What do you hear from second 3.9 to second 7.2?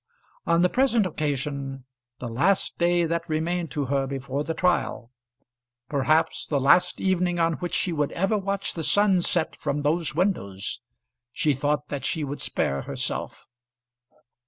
before the trial perhaps the last